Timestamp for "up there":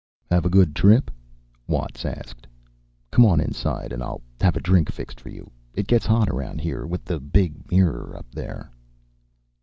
8.17-8.71